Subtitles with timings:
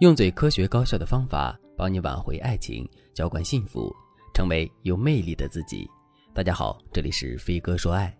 [0.00, 3.94] 用最科学高效的方法帮你挽回爱情，浇灌幸福，
[4.32, 5.86] 成为有魅力的自己。
[6.32, 8.10] 大家好，这里是飞哥说爱。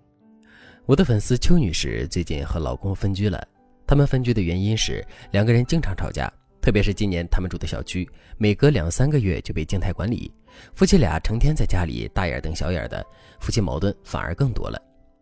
[0.85, 3.43] 我的粉丝邱女士最近和老公分居了，
[3.87, 6.31] 他们分居的原因是两个人经常吵架，
[6.61, 8.07] 特别是今年他们住的小区，
[8.37, 10.31] 每隔两三个月就被静态管理，
[10.75, 13.03] 夫妻俩成天在家里大眼瞪小眼的，
[13.41, 14.79] 夫妻矛盾反而更多了。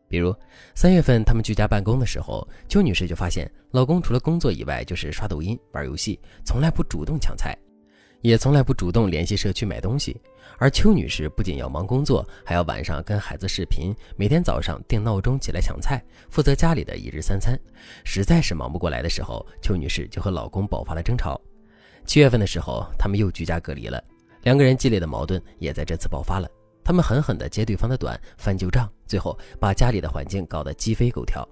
[0.08, 0.34] 比如
[0.74, 7.56] 三月份他们居家办公的时候，邱女士就发现老公除了工作以外就是刷抖音、玩游戏，从来不主动抢菜，
[8.22, 10.18] 也从来不主动联系社区买东西。
[10.56, 17.56] 而邱女士不仅要忙工作，还要晚上跟孩子视频，每天早上定闹钟起来抢菜，负责家里的一日三餐。
[18.02, 21.40] 实在是忙不过来的时候，邱女士就和老公爆发了争吵。
[22.06, 24.02] 七月份的时候，他们又居家隔离了，
[24.42, 26.48] 两个人激烈的矛盾也在这次爆发了。
[26.88, 31.46] 他们狠狠地揭对方的短，翻旧账，最后把家里的环境搞得鸡飞狗跳。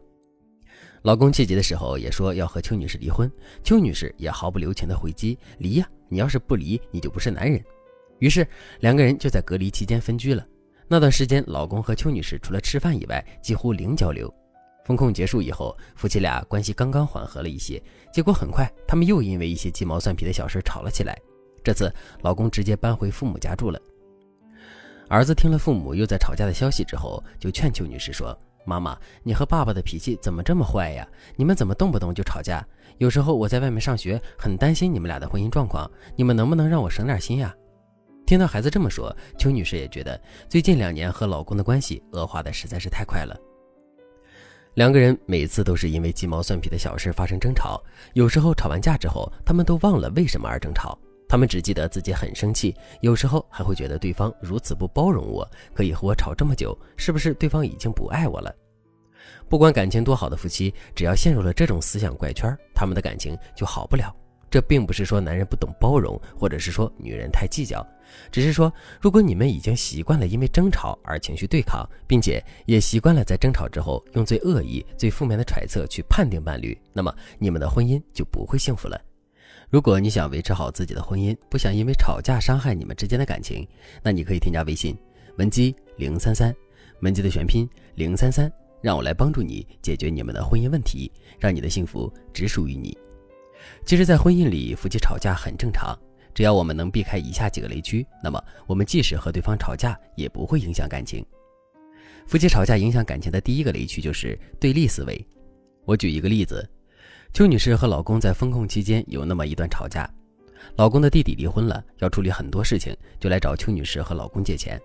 [1.02, 3.30] 老公气急的时候也说要和邱女士离婚，
[3.62, 5.86] 邱女士也毫不留情地回击：“离呀！
[6.08, 7.62] 你要是不离，你就不是男人。”
[8.18, 8.48] 于是
[8.80, 10.42] 两个人就在隔离期间分居了。
[10.88, 14.34] 那段时间，老公和邱女士除了吃饭以外几乎零交流。
[14.86, 17.78] 风控结束以后，夫妻俩关系刚刚缓和了一些，
[18.10, 21.14] 结果很快他们又因为一些鸡毛蒜皮的小事吵了起来。
[21.62, 23.78] 这次老公直接搬回父母家住了。
[25.08, 31.06] 儿子听了父母又在吵架的消息之后，就劝邱女士说：“妈妈，你和爸爸的脾气怎么这么坏呀？
[31.36, 32.66] 你们怎么动不动就吵架？
[32.98, 37.54] 有时候我在外面上学，很担心你们俩的婚姻状况，你们能不能让我省点心呀？”
[38.26, 43.36] 听到孩子这么说，邱女士也觉得最近两年和老公的关系恶化的实在是太快了。
[44.74, 47.80] 两个人每次都是因为鸡毛蒜皮的小事发生争吵，
[48.14, 50.98] 有时候吵完架之后，他们都忘了为什么而争吵。
[51.28, 58.54] 他们只记得自己很生气，有时候还会觉得对方如此不包容我，可以和我吵这么久，是不是对方已经不爱我了？
[59.48, 64.14] 不管感情多好的夫妻，只要陷入了这种思想怪圈，他们的感情就好不了。
[64.48, 67.84] 这并不是说男人不懂包容，或者是说女人太计较，
[68.30, 78.98] 只是说如果你们已经习惯了因为争吵而情绪对抗，并且也习惯了在争吵之后用最恶意、最负面的揣测去判定伴侣，那么你们的婚姻就不会幸福了。
[79.68, 83.66] 如果你想维持好自己的婚姻，不想因为吵架伤害你们之间的感情，
[84.00, 84.96] 那你可以添加微信
[85.38, 86.54] 文姬零三三，
[87.00, 88.50] 文姬的全拼零三三，
[88.80, 91.10] 让我来帮助你解决你们的婚姻问题，
[91.40, 92.96] 让你的幸福只属于你。
[93.84, 95.98] 其实，在婚姻里，夫妻吵架很正常，
[96.32, 101.26] 只要我们能避开以下几个雷区，那么我们即使和对方吵架，也不会影响感情。
[102.28, 105.26] 夫妻吵架影响感情的第一个雷区就是对立思维。
[105.84, 106.64] 我举一个例子。
[107.36, 110.08] 邱女士和老公在风控期间有那么一段吵架，
[110.74, 114.80] 老公的弟弟离婚了，要处理很多事情，就来找邱女士和老公借钱。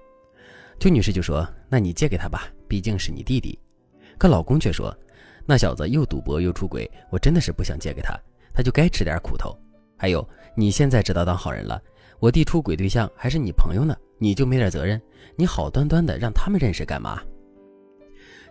[0.77, 3.57] 邱女士就说：“那你借给他吧，毕竟是你弟弟。”
[4.19, 4.93] 可老公却说
[5.47, 8.19] ：“那小子又赌博又出轨，我真的是不想借给他，
[8.53, 9.57] 他就该吃点苦头。
[9.97, 11.81] 还有，你现在知道当好人了，
[12.19, 15.01] 我弟出轨对象还是你朋友呢，你就没点责任？
[15.37, 17.21] 你好端端的让他们认识干嘛？”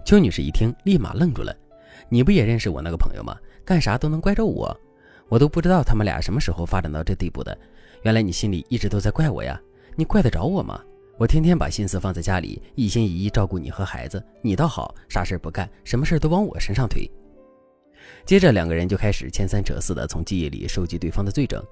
[0.06, 1.54] 邱女士一听，立马愣住了
[2.08, 4.76] ：“你不也认识我那个朋友吗？”干啥都能怪着我，
[5.28, 7.56] 我都不知道他们俩什么时候发展到这地步的。
[8.02, 9.60] 原来你心里一直都在怪我呀？
[9.96, 10.80] 你怪得着我吗？
[11.18, 17.08] 我天天把心思放在家里，一心一意照顾你和孩子，你倒好，啥事不干，什么事都往我身上推。
[18.24, 21.62] 接着两个人就开始牵三扯四的从记忆里收集对方的罪证。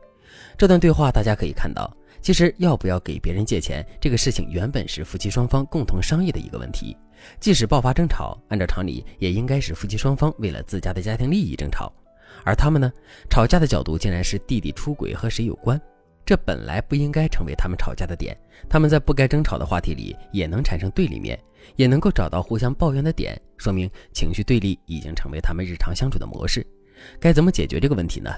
[0.58, 1.90] 这段对话大家可以看到，
[2.20, 6.94] 其实要不要给别人借钱这个事情，原本是夫妻双方共同商议的一个问题。
[7.40, 11.92] 即使爆发争吵，按照常理也应该是夫妻双方为了自家的家庭利益争吵，
[12.44, 12.92] 而他们呢，
[13.28, 15.80] 吵架的角度竟然是弟弟出轨和谁有关，
[16.24, 18.36] 这本来不应该成为他们吵架的点。
[18.68, 21.38] 他们在不该争吵的话题里也能产生对立面，
[21.76, 26.66] 也能够找到互相抱怨的点，说明情绪对立已经成为他们日常相处的模式。
[27.20, 28.30] 该怎么解决这个问题呢？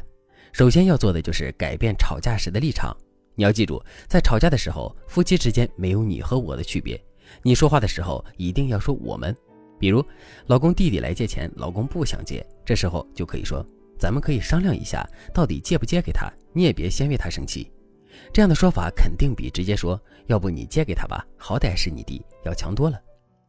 [0.53, 2.97] 首先要做的就是改变吵架时的立场。
[3.37, 7.01] 你要记住，在吵架的时候，夫妻之间没有你和我的区别。
[7.43, 9.37] 你说话的时候一定要说我们，
[9.79, 10.05] 比如
[10.47, 13.65] 老公弟弟来借钱，老公不想借，这时候就可以说，
[13.99, 17.71] 咱们可以商量一下，到底借不借给他，你也别先为他生气。
[18.33, 23.01] 这样的说法肯定比直接说要不你借给他吧，好歹是你弟要强多了。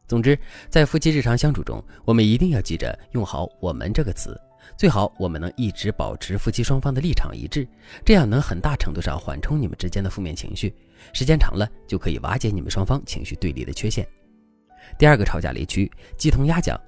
[0.06, 0.38] 总之，
[0.68, 4.38] 在夫妻日常相处中，我们一定要记着用好“我们”这个词。
[4.76, 7.66] 最好我们能一直保持夫妻双方的立场一致，
[8.04, 10.74] 这样能很大程度上缓冲你们之间的负面情绪，
[11.12, 14.06] 时间长了就可以瓦解你们双方情绪对立的缺陷。
[14.98, 16.78] 第二个吵架雷区：鸡同鸭讲。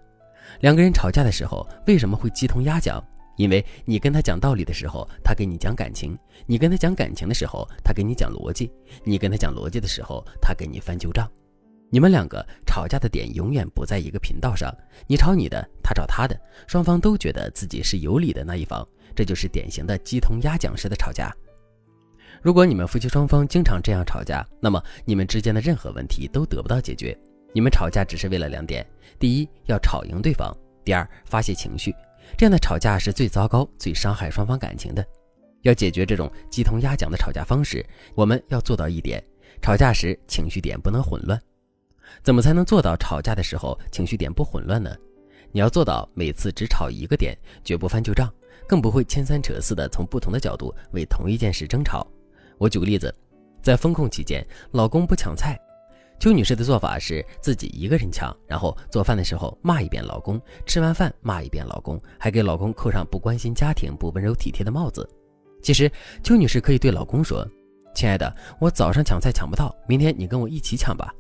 [0.61, 3.03] 两个人吵架的时候为什么会鸡同鸭讲？
[3.37, 6.17] 因为你跟他讲道理的时候，他给你讲感情；
[6.47, 8.71] 你跟他讲感情的时候，他给你讲逻辑；
[9.03, 11.29] 你跟他讲逻辑的时候，他给你翻旧账。
[11.91, 14.75] 你们两个吵架的点永远不在一个频道上，
[15.07, 21.33] 你吵你的，他吵他的，双方都觉得自己是有理的那一方，这就是典型的鸡同鸭讲式的吵架。
[22.43, 27.17] 如果你们夫妻双方经常这样吵架，那么你们之间的任何问题都得不到解决。
[27.53, 28.85] 你们吵架只是为了两点：
[29.19, 30.53] 第一，要吵赢对方；
[30.85, 31.95] 第二，发泄情绪。
[32.37, 35.07] 这样的吵架是最糟糕、最伤害双方感情的。
[35.63, 37.87] 要解决这种鸡同鸭讲的吵架方式，
[38.17, 39.23] 我们要做到一点：
[39.63, 41.41] 吵架时情绪点不能混乱。
[42.23, 44.95] 怎么才能做到吵架的时候情绪点不混乱呢？
[45.53, 48.29] 你要做到每次只吵一个点，绝不翻旧账，
[48.69, 52.07] 更不会牵三扯四的从不同的角度为同一件事争吵。
[52.59, 53.15] 我举个例子，
[53.63, 55.57] 在风控期间，老公不抢菜，
[56.19, 65.09] 邱女士的做法是自己一个人抢，然后做饭的时候骂一遍老公，吃完饭骂一遍老公，还给老公扣上不关心家庭、不温柔体贴的帽子。
[65.63, 65.91] 其实，
[66.23, 67.47] 邱女士可以对老公说
[67.95, 71.15] ：“亲爱的，我早上抢菜抢不到，明天你跟我一起抢吧。”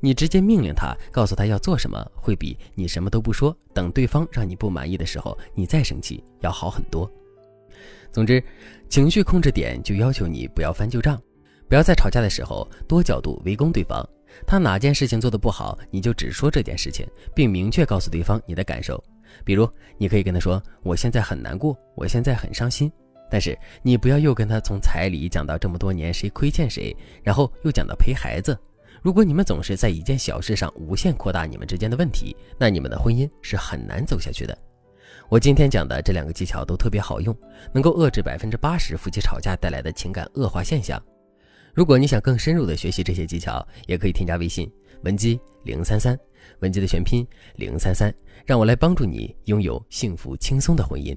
[0.00, 7.10] 你直接命令他，告诉他要做什么，会比你什么都不说，等对方让你不满意的时候，你再生气要好很多。
[8.12, 8.42] 总之，
[8.88, 11.20] 情绪控制点就要求你不要翻旧账，
[11.68, 14.06] 不要在吵架的时候多角度围攻对方。
[14.46, 19.02] 他哪件事情做得不好，你就只说这件事情，并明确告诉对方你的感受。
[19.44, 22.90] 比如，你可以跟他说：“我现在很难过，我现在很伤心。”
[23.30, 28.58] 但是你不要又跟他从彩礼讲到这么多年谁亏欠谁，然后又讲到陪孩子。
[29.02, 34.56] 如果你们总是在一件小事上无限扩大你们之间的问题，那你们的婚姻是很难走下去的。
[35.28, 37.36] 我今天讲的这两个技巧都特别好用，
[37.72, 41.00] 能够遏制百分之八十夫妻吵架带来的情感恶化现象。
[41.74, 44.70] 如果你想更深入的学习这些技巧，也可以添加微信
[45.04, 46.18] 文姬零三三，
[46.60, 48.12] 文姬的全拼零三三，
[48.44, 51.16] 让我来帮助你拥有幸福轻松的婚姻。